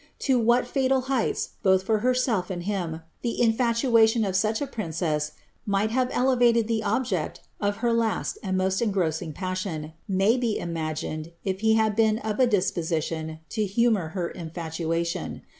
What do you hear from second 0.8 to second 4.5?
heights, both for elf and him, the infatuation of